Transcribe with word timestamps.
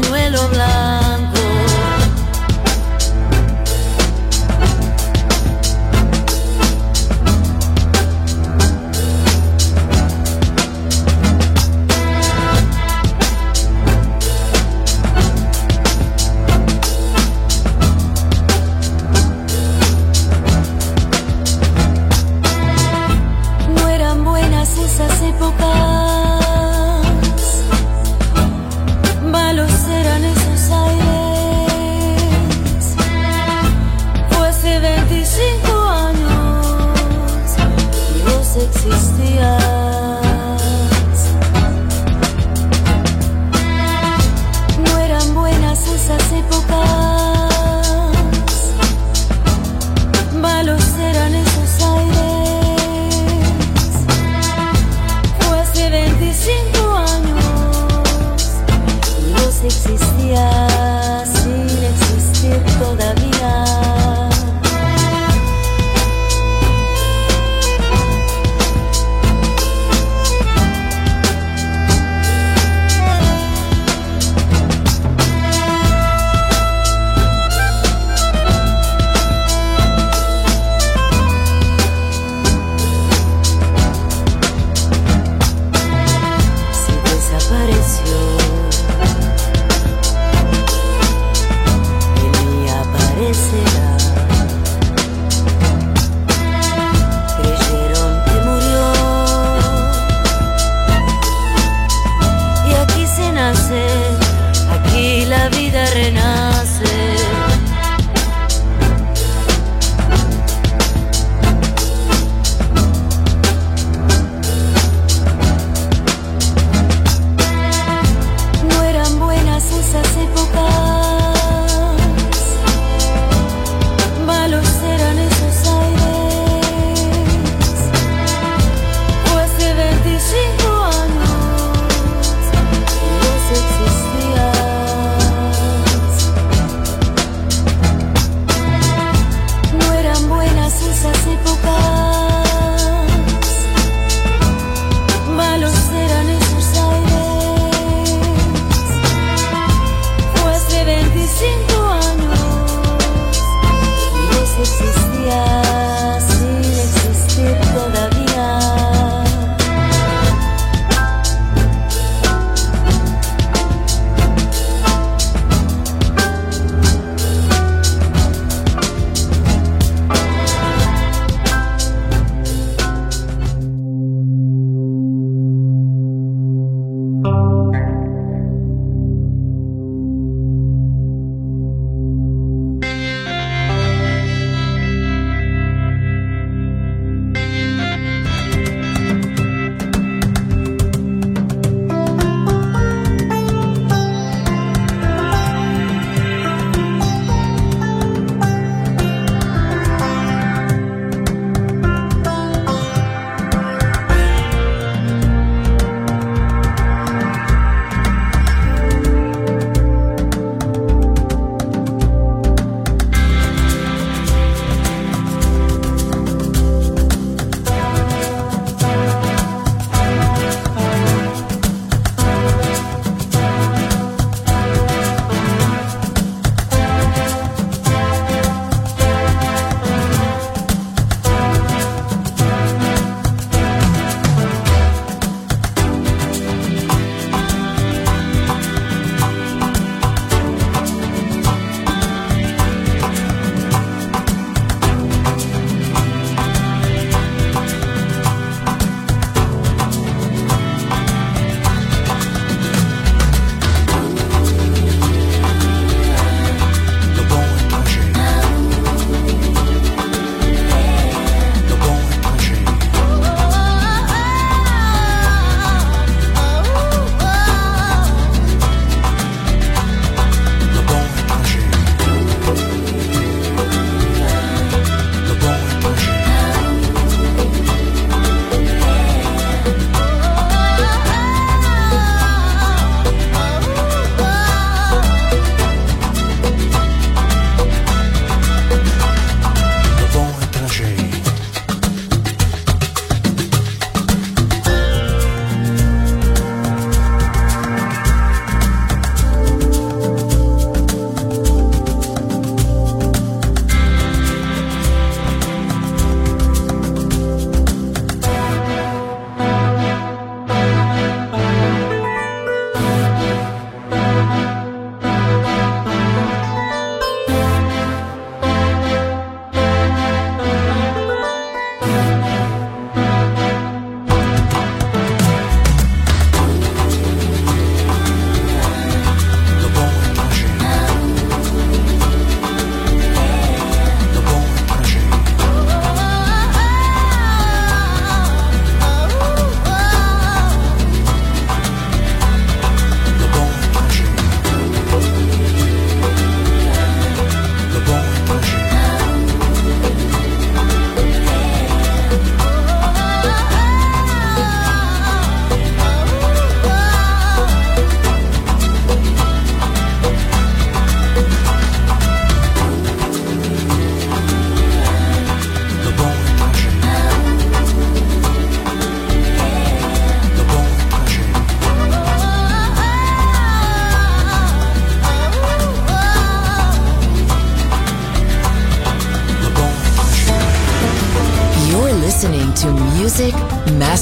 Pañuelo 0.00 0.48
blanco. 0.48 0.77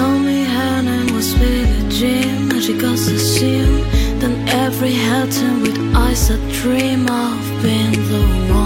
told 0.00 0.22
me 0.22 0.44
her 0.44 0.82
name 0.82 1.14
was 1.14 1.28
Billie 1.34 1.88
Jean 1.96 2.50
And 2.52 2.62
she 2.64 2.74
got 2.84 2.96
so 3.06 3.16
soon 3.16 3.72
Then 4.20 4.34
every 4.48 4.94
head 5.04 5.30
turned 5.36 5.62
with 5.62 5.78
eyes 5.94 6.22
that 6.28 6.42
dream 6.60 7.02
of 7.26 7.40
being 7.62 7.96
the 8.10 8.22
one. 8.54 8.59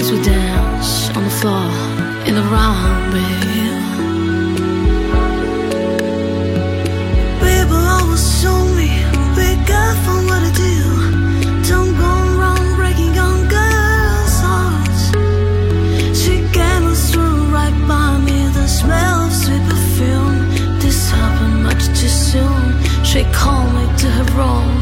Cause 0.00 0.12
we 0.12 0.22
dance 0.22 1.10
on 1.14 1.24
the 1.24 1.30
floor 1.40 1.68
in 2.26 2.34
the 2.34 2.46
round, 2.48 3.12
baby. 3.12 3.68
People 7.44 7.76
always 7.76 8.24
show 8.40 8.64
me, 8.78 9.04
up 9.68 10.24
what 10.24 10.42
I 10.42 10.52
do. 10.56 11.68
Don't 11.68 11.92
go 12.04 12.12
wrong 12.40 12.76
breaking 12.76 13.18
on 13.18 13.46
girls' 13.46 14.40
hearts. 14.40 15.02
She 16.18 16.48
came 16.56 16.86
right 17.52 17.76
by 17.86 18.16
me, 18.24 18.48
the 18.54 18.66
smell 18.68 19.26
of 19.26 19.32
sweet 19.34 19.62
perfume. 19.68 20.48
This 20.80 21.10
happened 21.10 21.62
much 21.62 21.84
too 21.88 22.08
soon. 22.08 22.82
She 23.04 23.24
called 23.34 23.70
me 23.74 23.84
to 23.98 24.06
her 24.06 24.24
room. 24.38 24.79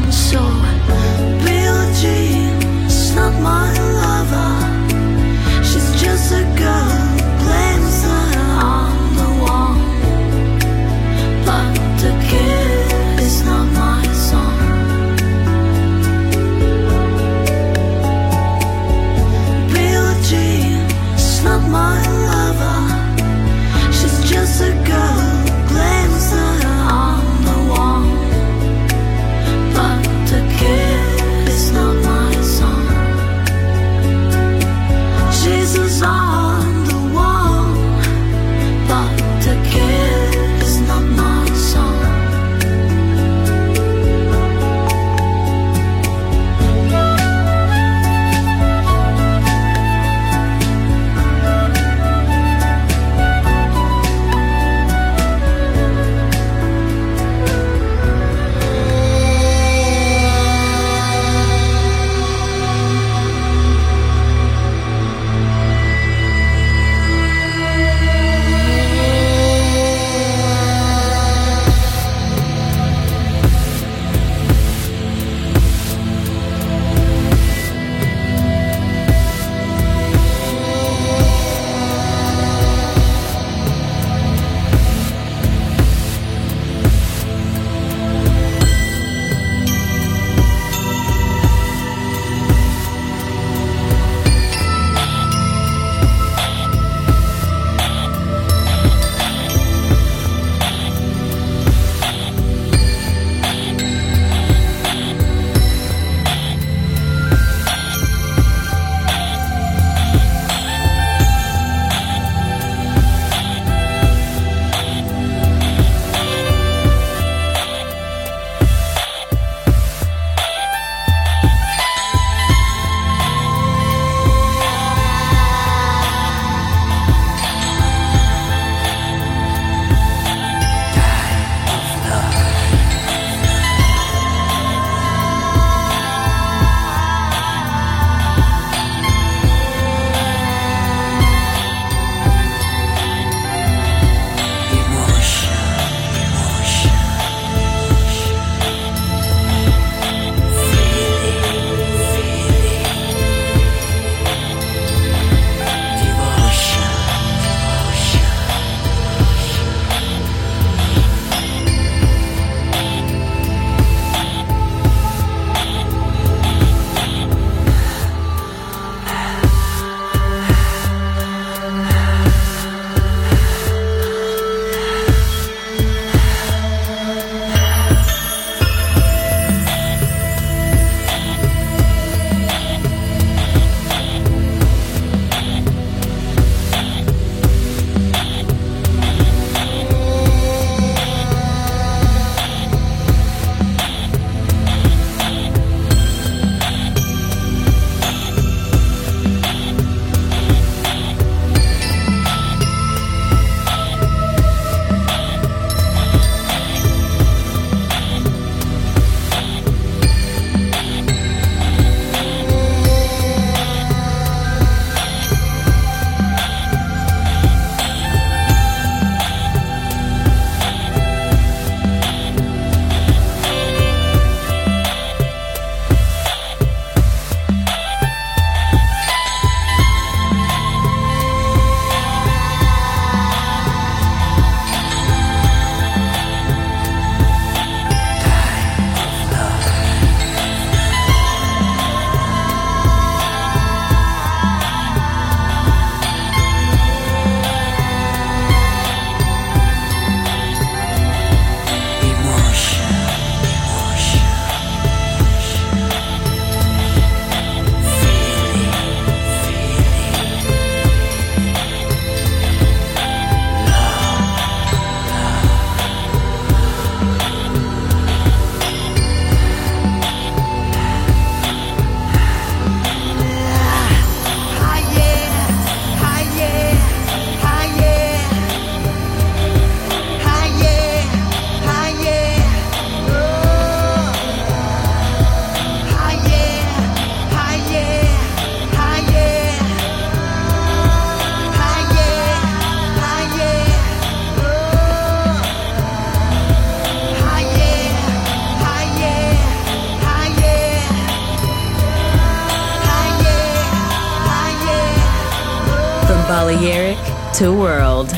To 306.49 307.51
world. 307.53 308.09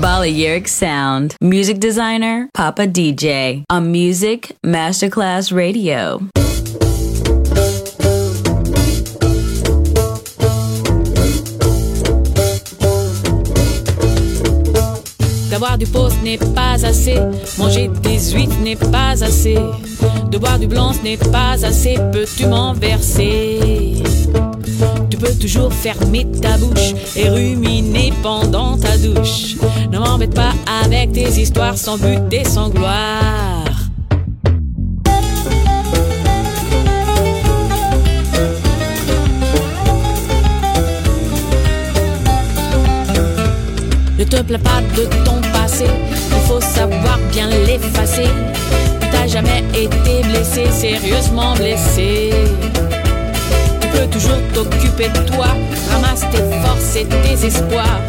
Balearic 0.00 0.68
Sound. 0.68 1.36
Music 1.42 1.78
designer, 1.78 2.48
Papa 2.54 2.86
DJ. 2.86 3.62
On 3.70 3.92
Music 3.92 4.56
Masterclass 4.64 5.52
Radio. 5.52 6.18
D'avoir 15.50 15.76
du 15.76 15.86
pot 15.86 16.10
n'est 16.22 16.38
pas 16.54 16.86
assez. 16.86 17.16
Manger 17.58 17.88
des 18.02 18.32
huîtres 18.32 18.58
n'est 18.60 18.76
pas 18.76 19.22
assez. 19.22 19.58
De 20.30 20.38
boire 20.38 20.58
du 20.58 20.68
blanc 20.68 20.94
ce 20.94 21.02
n'est 21.02 21.18
pas 21.18 21.62
assez. 21.66 21.98
Peux-tu 22.12 22.46
m'en 22.46 22.72
verser? 22.72 23.97
Tu 25.10 25.16
peux 25.16 25.34
toujours 25.34 25.72
fermer 25.72 26.26
ta 26.42 26.58
bouche 26.58 26.92
et 27.16 27.30
ruminer 27.30 28.12
pendant 28.22 28.76
ta 28.76 28.96
douche. 28.98 29.56
Ne 29.90 29.98
m'embête 29.98 30.34
pas 30.34 30.52
avec 30.84 31.12
tes 31.12 31.28
histoires 31.28 31.78
sans 31.78 31.96
but 31.96 32.20
et 32.32 32.44
sans 32.44 32.68
gloire. 32.68 33.64
Ne 44.18 44.24
te 44.24 44.42
plains 44.42 44.58
pas 44.58 44.82
de 44.96 45.04
ton 45.24 45.40
passé, 45.52 45.86
il 45.86 46.48
faut 46.48 46.60
savoir 46.60 47.18
bien 47.32 47.48
l'effacer. 47.48 48.28
Tu 49.00 49.08
t'as 49.10 49.26
jamais 49.26 49.62
été 49.72 50.22
blessé, 50.28 50.66
sérieusement 50.70 51.54
blessé 51.54 52.32
peux 53.98 54.06
toujours 54.06 54.38
t'occuper 54.54 55.08
de 55.08 55.30
toi. 55.30 55.48
Ramasse 55.90 56.24
tes 56.30 56.44
forces 56.62 56.96
et 56.96 57.06
tes 57.06 57.46
espoirs. 57.46 58.00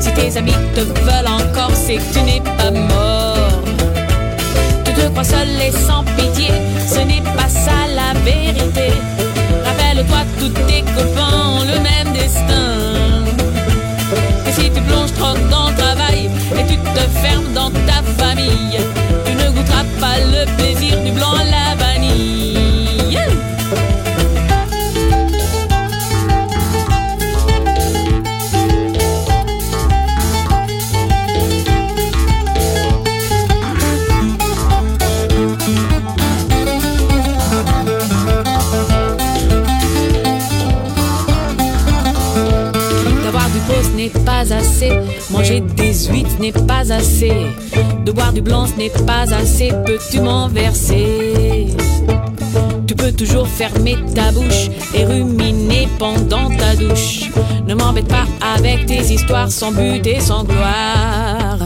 Si 0.00 0.12
tes 0.12 0.36
amis 0.36 0.54
te 0.74 0.80
veulent 0.80 1.32
encore, 1.40 1.74
c'est 1.74 1.96
que 1.96 2.12
tu 2.12 2.22
n'es 2.22 2.40
pas 2.40 2.70
mort. 2.70 3.62
Tu 4.84 4.92
te 4.92 5.08
crois 5.08 5.24
seul 5.24 5.48
et 5.66 5.72
sans 5.72 6.04
pitié, 6.16 6.50
ce 6.86 7.00
n'est 7.00 7.26
pas 7.36 7.48
ça 7.48 7.78
la 7.94 8.18
vérité. 8.20 8.88
Rappelle-toi, 9.64 10.22
tous 10.38 10.50
tes 10.68 10.82
copains 10.96 11.36
ont 11.56 11.64
le 11.64 11.78
même 11.80 12.12
destin. 12.12 13.24
Et 14.46 14.52
si 14.52 14.70
tu 14.70 14.80
plonges 14.82 15.14
trop 15.18 15.36
dans 15.50 15.70
le 15.70 15.76
travail 15.76 16.30
et 16.58 16.66
tu 16.66 16.76
te 16.76 17.04
fermes 17.22 17.52
dans 17.54 17.70
ta 17.70 17.98
famille, 18.22 18.78
tu 19.24 19.32
ne 19.34 19.50
goûteras 19.50 19.86
pas 20.00 20.18
le 20.18 20.44
plaisir 20.56 20.98
du 21.04 21.10
blanc 21.12 21.34
à 21.34 21.51
la 44.08 44.20
pas 44.20 44.52
assez. 44.52 44.92
Manger 45.30 45.60
des 45.60 45.92
huîtres 46.06 46.38
n'est 46.40 46.52
pas 46.52 46.92
assez. 46.92 47.32
De 48.04 48.12
boire 48.12 48.32
du 48.32 48.40
blanc 48.40 48.66
ce 48.66 48.76
n'est 48.78 48.90
pas 49.06 49.32
assez. 49.34 49.72
Peux-tu 49.86 50.20
m'en 50.20 50.48
verser? 50.48 51.66
Tu 52.86 52.94
peux 52.94 53.12
toujours 53.12 53.48
fermer 53.48 53.96
ta 54.14 54.32
bouche 54.32 54.70
et 54.94 55.04
ruminer 55.04 55.88
pendant 55.98 56.50
ta 56.50 56.74
douche. 56.76 57.30
Ne 57.66 57.74
m'embête 57.74 58.08
pas 58.08 58.26
avec 58.54 58.86
tes 58.86 59.00
histoires 59.00 59.50
sans 59.50 59.72
but 59.72 60.06
et 60.06 60.20
sans 60.20 60.44
gloire. 60.44 61.58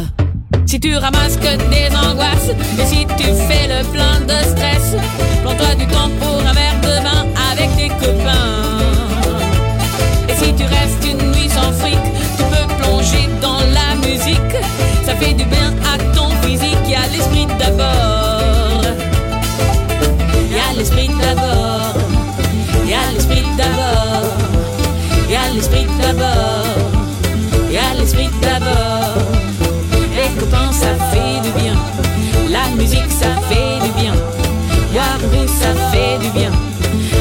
Si 0.66 0.80
tu 0.80 0.96
ramasses 0.96 1.36
que 1.36 1.56
des 1.70 1.94
angoisses 1.96 2.50
et 2.78 2.86
si 2.86 3.06
tu 3.16 3.24
fais 3.48 3.68
le 3.68 3.84
plein 3.92 4.20
de 4.20 4.38
stress, 4.50 4.96
prends-toi 5.44 5.74
du 5.78 5.86
temps 5.86 6.10
pour 6.20 6.40
un 6.40 6.52
verre 6.52 6.80
de 6.82 7.02
vin 7.02 7.26
avec 7.52 7.74
tes 7.76 7.88
copains. 7.88 8.66
Et 10.28 10.34
si 10.34 10.52
tu 10.54 10.64
restes 10.64 10.85
l'esprit 20.86 21.10
d'abord. 21.20 21.94
Y 22.86 22.92
a 22.92 23.12
l'esprit 23.12 23.44
d'abord. 23.56 24.30
Y 25.28 25.34
a 25.34 25.52
l'esprit 25.52 25.86
d'abord. 26.00 27.70
Y 27.70 27.76
a 27.76 27.94
l'esprit 27.94 28.30
d'abord. 28.40 29.16
Les 30.14 30.30
copains, 30.40 30.72
ça 30.72 30.94
fait 31.10 31.40
du 31.42 31.50
bien. 31.60 31.76
La 32.48 32.68
musique, 32.76 33.10
ça 33.10 33.34
fait 33.48 33.84
du 33.84 33.92
bien. 34.00 34.14
Boire 34.92 35.18
ça 35.48 35.74
fait 35.92 36.18
du 36.24 36.30
bien. 36.30 36.52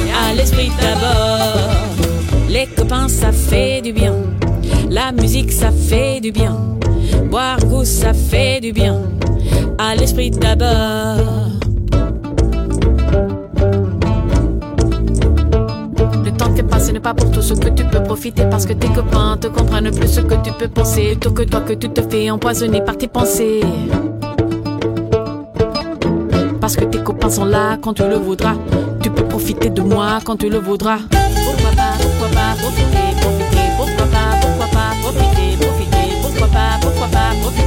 Y 0.06 0.12
a 0.12 0.34
l'esprit 0.36 0.71
d'abord. 0.80 1.71
Les 2.47 2.67
copains, 2.67 3.10
ça 3.10 3.32
fait 3.32 3.82
du 3.82 3.93
bien. 3.93 4.13
La 4.89 5.12
musique, 5.12 5.51
ça 5.51 5.71
fait 5.71 6.21
du 6.21 6.32
bien. 6.32 6.56
Boire 7.32 7.60
goût, 7.65 7.84
ça 7.84 8.13
fait 8.13 8.62
du 8.62 8.71
bien. 8.71 9.01
À 9.80 9.95
l'esprit 9.95 10.30
d'abord. 10.30 11.55
Pas 17.06 17.13
pour 17.13 17.30
tout 17.30 17.44
ce 17.44 17.54
que 17.54 17.70
tu 17.70 17.84
peux 17.86 18.02
profiter 18.02 18.46
parce 18.50 18.65
que 18.65 18.74
tes 18.74 18.88
copains 18.88 19.38
te 19.38 19.46
comprennent 19.46 19.91
plus 19.91 20.08
ce 20.08 20.22
que 20.22 20.34
tu 20.44 20.52
peux 20.54 20.68
penser 20.68 21.10
plutôt 21.10 21.30
que 21.30 21.44
toi 21.44 21.62
que 21.62 21.74
tu 21.74 21.88
te 21.88 22.02
fais 22.02 22.32
empoisonner 22.32 22.82
par 22.82 22.98
tes 22.98 23.08
pensées. 23.08 23.62
Parce 26.60 26.76
que 26.76 26.86
tes 26.86 27.04
copains 27.04 27.30
sont 27.30 27.46
là 27.46 27.78
quand 27.80 27.94
tu 27.94 28.02
le 28.02 28.15
voudras. 28.15 28.56
Tu 29.04 29.12
peux 29.12 29.24
profiter 29.24 29.70
de 29.70 29.84
moi 29.84 30.18
quand 30.26 30.38
tu 30.38 30.50
le 30.50 30.58
voudras. 30.58 30.98
Pourquoi 31.46 31.70
pas, 31.80 31.94
pourquoi 32.02 32.30
pas 32.39 32.52
profiter, 32.63 33.06
profiter, 33.22 33.65
pourquoi 33.78 34.08
pas, 34.08 34.30
pourquoi 34.41 34.68
pas 34.78 34.91
profiter, 35.04 35.48
profiter, 35.63 36.06
pourquoi 36.24 36.48
pas, 36.48 36.72
pourquoi 36.82 37.08
pas 37.10 37.30
profiter, 37.39 37.64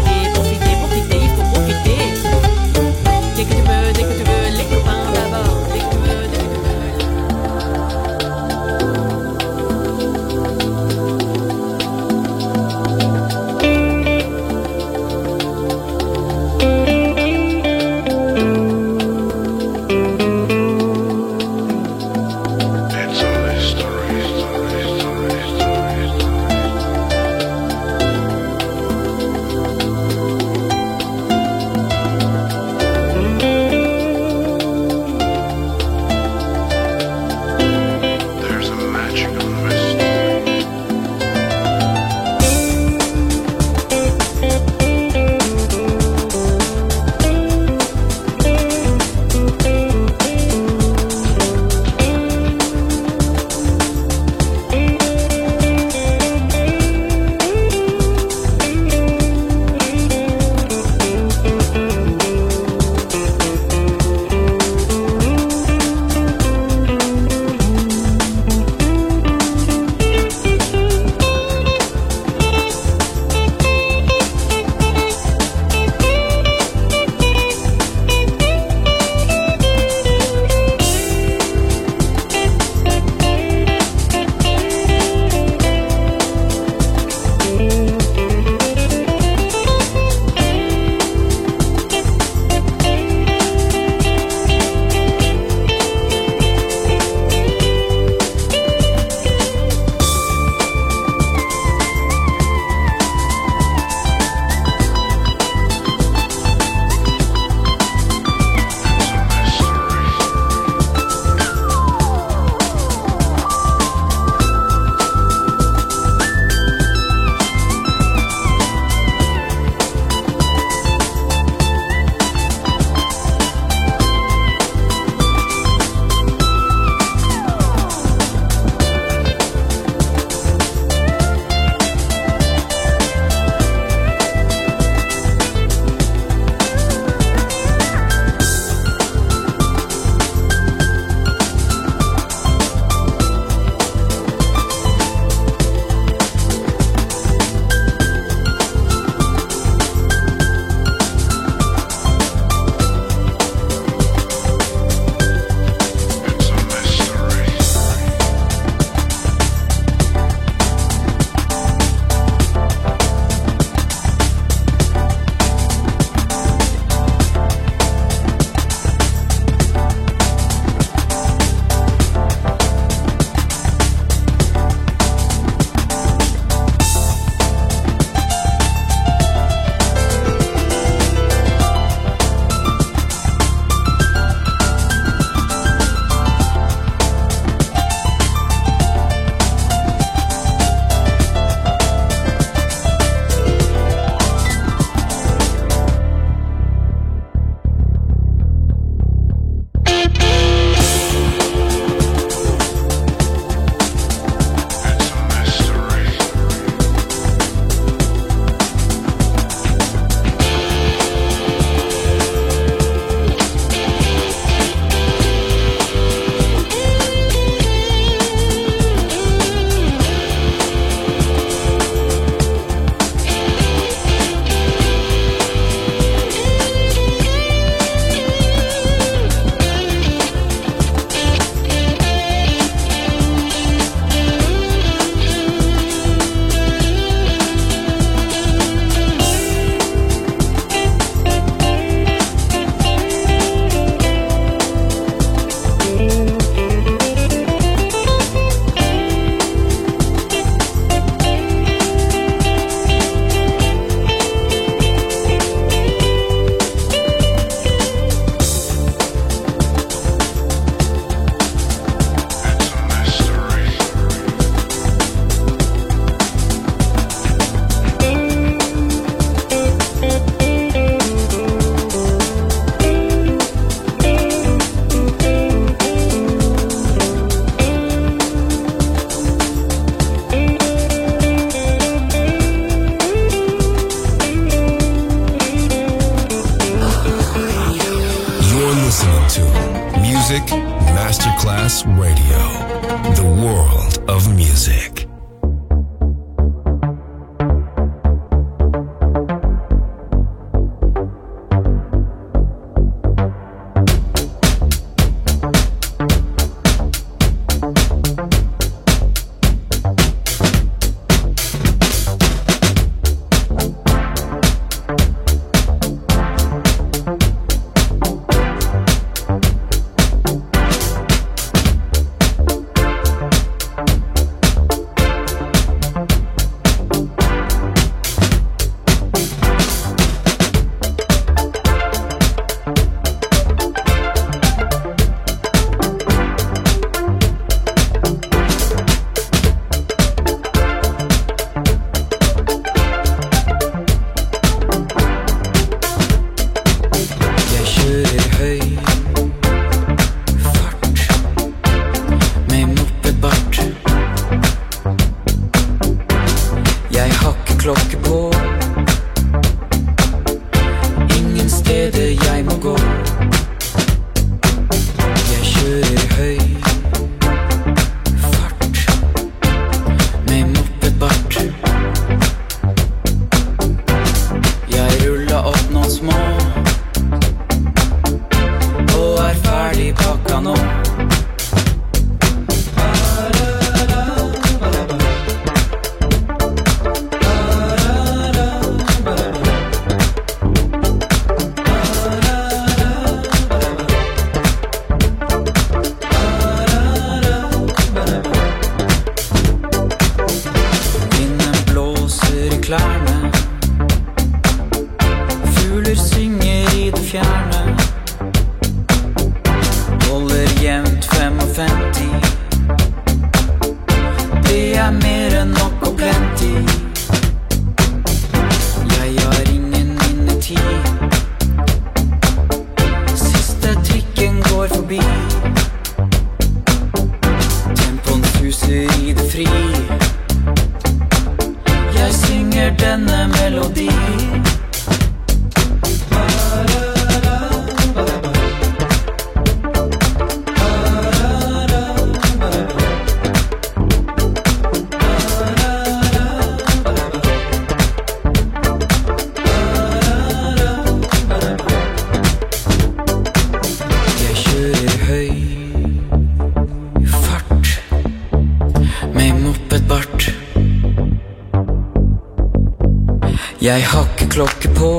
Jeg 463.68 463.84
har 463.86 464.06
klokke 464.30 464.68
på. 464.76 464.90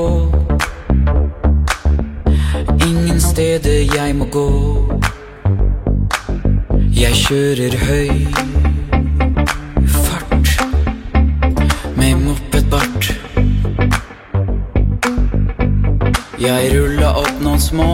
Ingen 2.86 3.20
steder 3.20 3.96
jeg 3.96 4.14
må 4.16 4.24
gå. 4.30 4.50
Jeg 6.94 7.16
kjører 7.18 7.74
høy 7.86 8.10
fart 9.86 10.62
med 11.96 12.14
mopedbart. 12.22 13.10
Jeg 16.38 16.70
rulla 16.76 17.10
opp 17.24 17.42
noen 17.42 17.60
små 17.66 17.90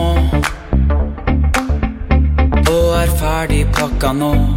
og 2.69 2.87
er 3.01 3.17
ferdig 3.17 3.65
pakka 3.73 4.13
nå. 4.21 4.56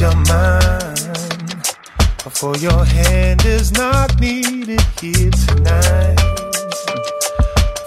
your 0.00 0.14
mind. 0.26 0.98
For 2.30 2.54
your 2.56 2.84
hand 2.84 3.44
is 3.46 3.72
not 3.72 4.20
needed 4.20 4.82
here 5.00 5.30
tonight. 5.30 6.16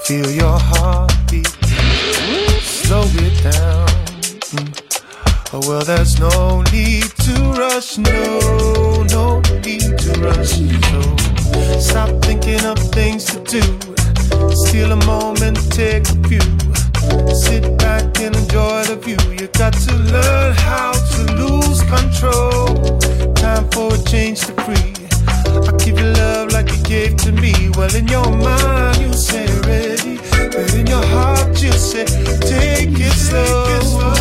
Feel 0.06 0.32
your 0.32 0.58
heartbeat, 0.60 1.48
slow 2.62 3.04
it 3.06 3.44
down. 3.44 3.88
Oh, 5.54 5.62
well, 5.68 5.84
there's 5.84 6.20
no 6.20 6.64
need 6.72 7.10
to 7.26 7.34
rush, 7.58 7.98
no, 7.98 9.04
no 9.12 9.40
need 9.64 9.98
to 10.00 10.12
rush. 10.20 10.58
So 11.62 11.80
stop 11.80 12.10
thinking 12.24 12.64
of 12.66 12.80
things 12.92 13.26
to 13.26 13.40
do. 13.44 13.62
Steal 14.56 14.92
a 14.92 15.06
moment, 15.06 15.58
take 15.72 16.10
a 16.10 16.28
few 16.28 16.69
Sit 17.34 17.78
back 17.78 18.04
and 18.20 18.36
enjoy 18.36 18.84
the 18.84 18.98
view. 19.02 19.18
You 19.32 19.48
got 19.50 19.74
to 19.74 19.94
learn 19.96 20.54
how 20.56 20.92
to 20.94 21.20
lose 21.42 21.82
control. 21.84 22.76
Time 23.34 23.70
for 23.72 23.94
a 23.94 23.98
change 24.04 24.40
to 24.48 24.54
free. 24.64 24.94
I 25.68 25.72
give 25.78 26.00
you 26.00 26.06
love 26.14 26.52
like 26.52 26.70
you 26.72 26.84
gave 26.84 27.18
to 27.18 27.32
me. 27.32 27.54
Well, 27.76 27.94
in 27.96 28.08
your 28.08 28.30
mind, 28.30 28.98
you 28.98 29.14
say 29.14 29.46
ready. 29.62 30.18
But 30.52 30.74
in 30.74 30.88
your 30.88 31.06
heart, 31.06 31.62
you 31.62 31.72
say 31.72 32.06
take 32.06 33.00
it 33.00 33.14
slow. 33.14 33.66
Take 33.68 33.82
it 33.82 33.86
slow. 33.86 34.19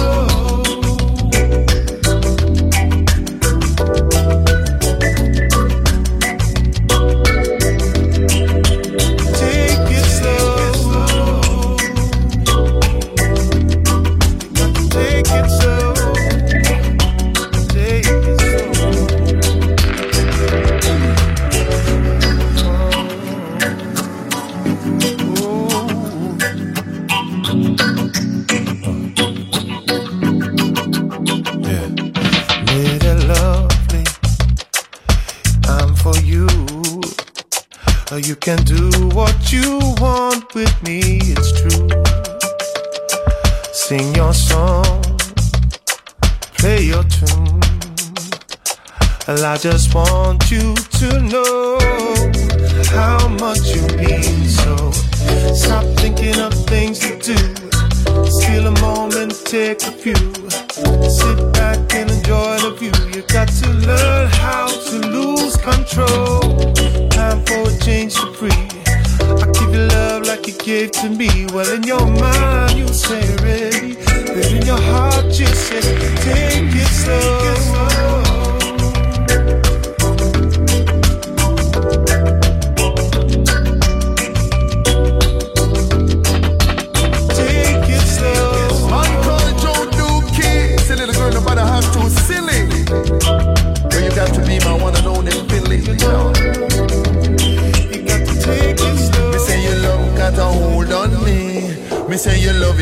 Gave 70.68 70.90
to 70.90 71.08
me. 71.08 71.46
Well, 71.46 71.66
in 71.72 71.82
your 71.82 72.04
mind, 72.04 72.76
you 72.78 72.88
say 72.88 73.24
ready. 73.36 73.94
But 73.94 74.52
in 74.52 74.66
your 74.66 74.78
heart, 74.78 75.24
you 75.24 75.46
say 75.46 75.80
take 75.80 76.74
it 76.74 76.88
slow. 76.88 77.57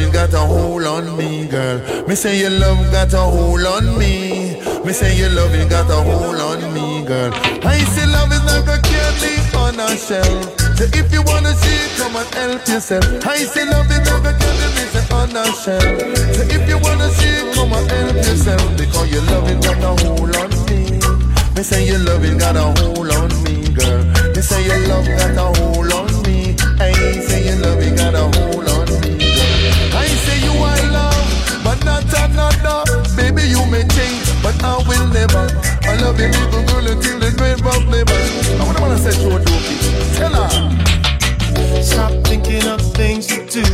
You 0.06 0.12
got 0.12 0.32
a 0.34 0.38
hold 0.38 0.84
on 0.84 1.16
me, 1.16 1.46
girl. 1.46 1.78
Me 2.06 2.14
say 2.14 2.38
your 2.38 2.50
love 2.50 2.90
got 2.92 3.12
a 3.12 3.18
hold 3.18 3.66
on 3.66 3.98
me. 3.98 4.54
Me 4.84 4.92
say 4.92 5.16
your 5.18 5.30
love 5.30 5.54
you 5.54 5.68
got 5.68 5.90
a 5.90 5.96
hold 5.96 6.40
on 6.40 6.74
me, 6.74 7.04
girl. 7.04 7.32
I 7.64 7.78
say 7.94 8.06
love 8.06 8.30
is 8.30 8.44
like 8.44 8.68
a 8.70 8.78
candy 8.82 9.34
on 9.56 9.80
a 9.80 9.96
shelf. 9.96 10.58
So 10.78 10.84
if 10.92 11.12
you 11.12 11.22
wanna 11.22 11.54
see 11.54 11.74
it, 11.74 11.90
come 11.98 12.16
and 12.16 12.34
help 12.34 12.68
yourself. 12.68 13.04
I 13.26 13.38
say 13.38 13.64
love 13.68 13.90
is 13.90 13.98
like 13.98 14.26
a 14.30 14.38
candy 14.38 14.68
me 14.76 14.84
say 14.94 15.14
on 15.14 15.36
a 15.36 15.44
shelf. 15.62 15.82
So 16.36 16.42
if 16.54 16.68
you 16.68 16.78
wanna 16.78 17.08
see 17.10 17.34
it, 17.42 17.54
come 17.54 17.72
and 17.72 17.90
help 17.90 18.16
yourself. 18.16 18.76
Because 18.76 19.10
your 19.10 19.22
love 19.22 19.50
is 19.50 19.58
got 19.66 19.82
a 19.82 20.04
hold 20.04 20.36
on 20.36 20.50
me. 20.66 21.00
Me 21.56 21.62
say 21.62 21.86
your 21.86 21.98
love 22.00 22.24
it 22.24 22.38
got 22.38 22.54
a 22.54 22.62
hold 22.80 23.10
on 23.10 23.28
me, 23.42 23.68
girl. 23.74 24.04
Me 24.34 24.40
say 24.42 24.62
your 24.66 24.88
love 24.88 25.06
got 25.06 25.34
a 25.34 25.60
hold 25.60 25.92
on 25.92 26.05
will 34.88 35.06
never. 35.08 35.44
I 35.82 35.96
love 36.02 36.18
you, 36.20 36.28
little 36.28 36.64
girl, 36.66 36.86
until 36.86 37.18
the 37.18 37.32
grave 37.36 37.64
of 37.66 37.88
labor. 37.88 38.20
I 38.60 38.64
wanna 38.66 38.80
wanna 38.80 38.98
say 38.98 39.12
to 39.12 39.38
Dopey, 39.38 39.76
tell 40.16 40.34
her. 40.34 41.82
Stop 41.82 42.12
thinking 42.26 42.66
of 42.66 42.80
things 42.94 43.26
to 43.28 43.46
do. 43.46 43.64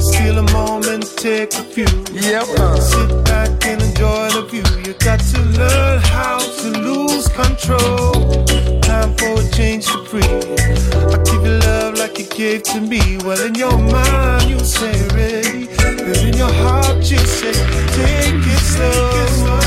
Steal 0.00 0.38
a 0.38 0.42
moment, 0.52 1.04
take 1.16 1.52
a 1.54 1.62
few. 1.62 1.86
Yep. 2.12 2.46
uh. 2.58 2.80
Sit 2.80 3.24
back 3.24 3.50
and 3.66 3.82
enjoy 3.82 4.30
the 4.30 4.42
view. 4.50 4.64
You 4.84 4.94
got 4.94 5.20
to 5.20 5.40
learn 5.58 6.00
how 6.00 6.38
to 6.38 6.68
lose 6.70 7.28
control. 7.28 8.44
Time 8.82 9.14
for 9.16 9.40
a 9.40 9.50
change 9.50 9.86
to 9.86 10.04
free. 10.04 10.22
I 10.22 11.16
give 11.24 11.44
you 11.44 11.58
love 11.68 11.98
like 11.98 12.18
you 12.18 12.26
gave 12.26 12.62
to 12.64 12.80
me. 12.80 13.18
Well, 13.24 13.40
in 13.46 13.54
your 13.54 13.76
mind, 13.78 14.50
you 14.50 14.58
say 14.60 14.92
ready. 15.14 15.66
But 15.76 16.18
in 16.22 16.34
your 16.36 16.52
heart, 16.52 16.96
you 17.10 17.18
say 17.18 17.52
take 17.96 18.46
it 18.54 18.60
slow. 18.72 19.59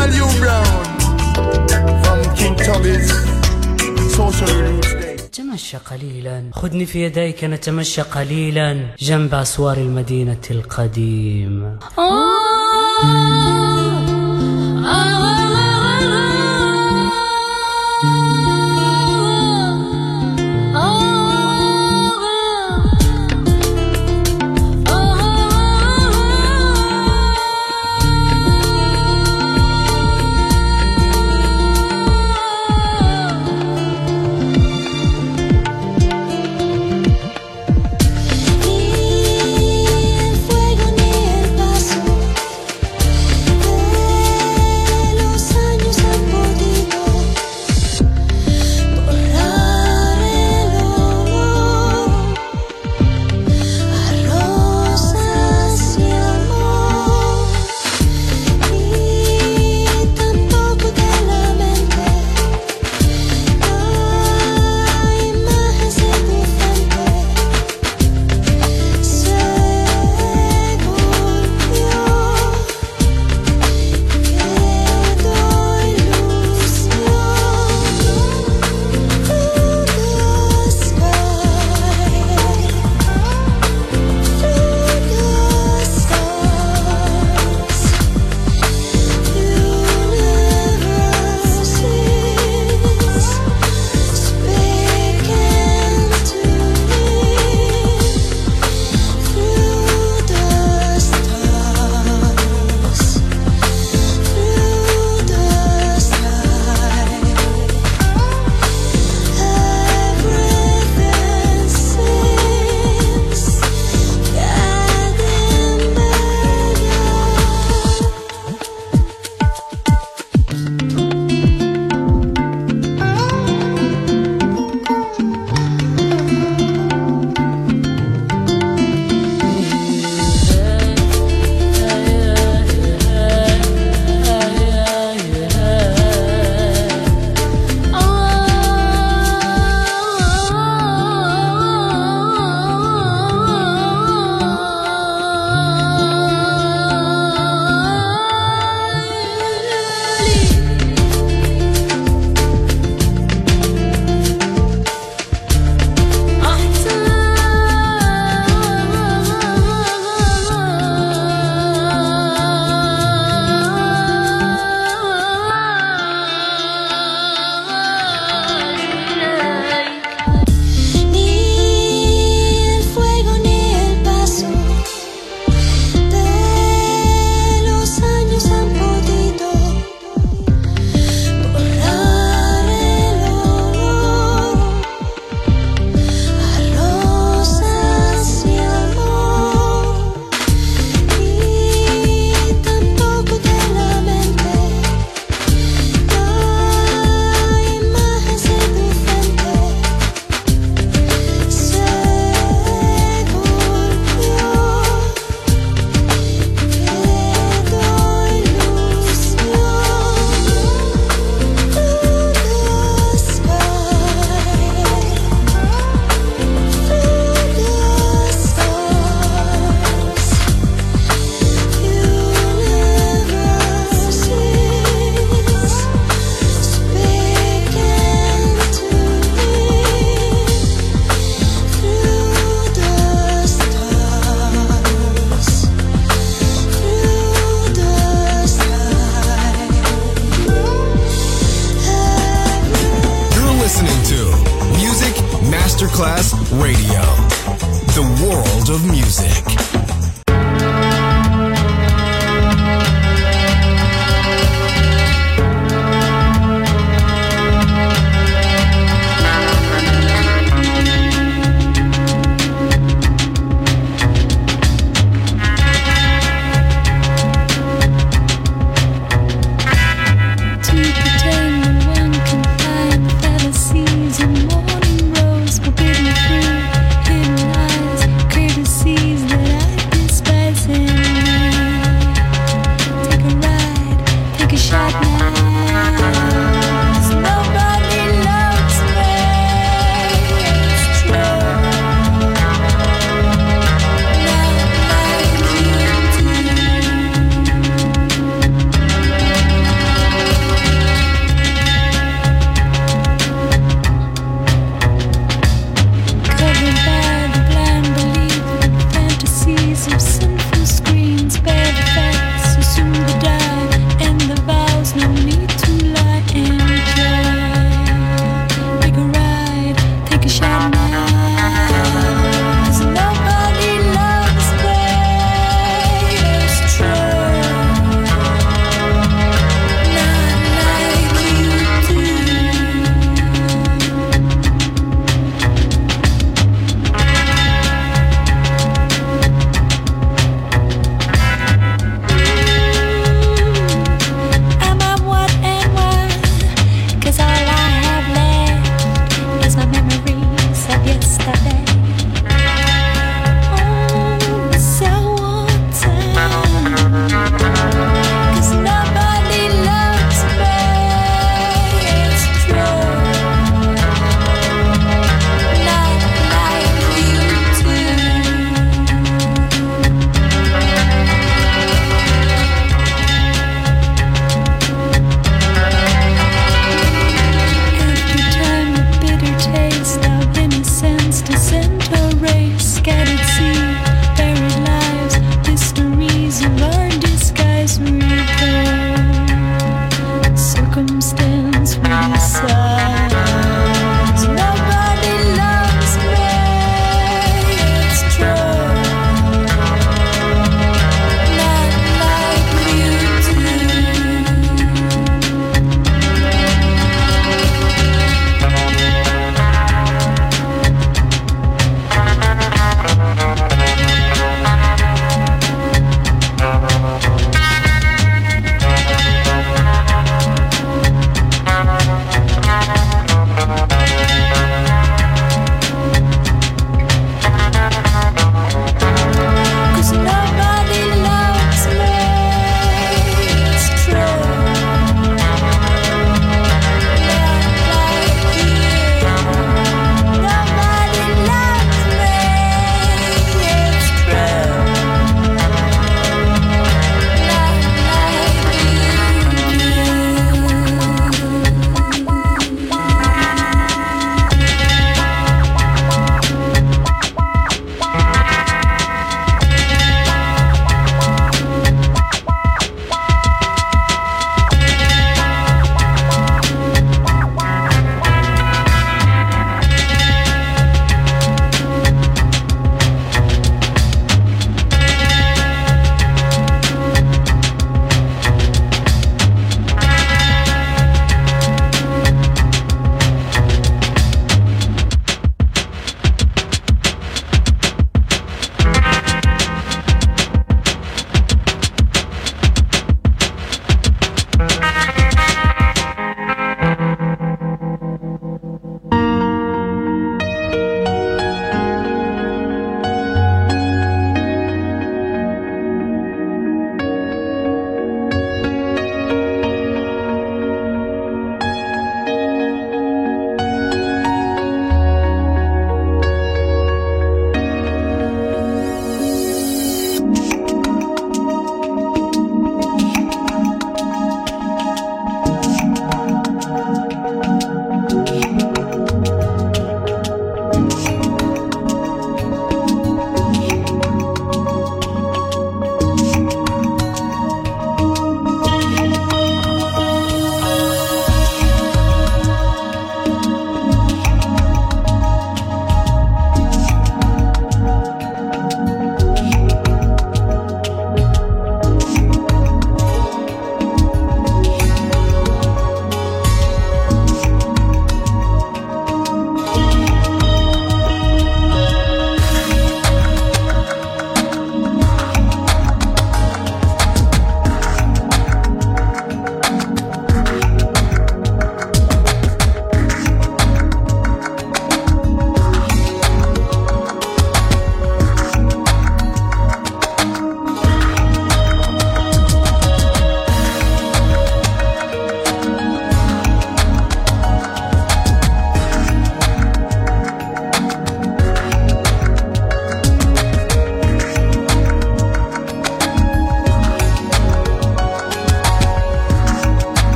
Original 0.00 0.16
you 0.18 0.28
Brown. 0.40 0.82
From 2.02 2.20
King 2.38 2.56
Tubby's 2.66 3.08
Social 4.16 4.80
Day. 4.80 5.16
تمشى 5.32 5.76
قليلا. 5.76 6.50
خذني 6.52 6.86
في 6.86 7.04
يديك 7.04 7.44
نتمشى 7.44 8.02
قليلا. 8.02 8.86
جنب 8.98 9.34
أسوار 9.34 9.76
المدينة 9.76 10.40
القديمة. 10.50 11.78
Ni 14.82 14.96
el 15.02 15.69